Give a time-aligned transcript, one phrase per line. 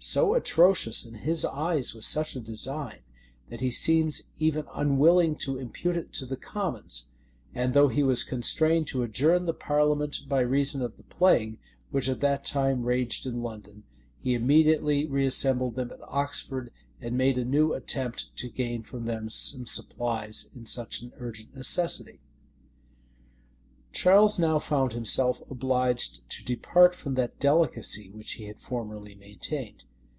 [0.00, 3.00] So atrocious in his eyes was such a design,
[3.48, 7.06] that he seems even unwilling to impute it to the commons;
[7.52, 11.58] and though he was constrained to adjourn the parliament by reason of the plague,
[11.90, 13.82] which at that time raged in London,
[14.20, 16.70] he immediately reassembled them at Oxford,
[17.00, 21.56] and made a new attempt to gain from them some supplies in such an urgent
[21.56, 22.20] necessity.
[23.92, 29.82] Charles now found himself obliged to depart from that delicacy which he had formerly maintained.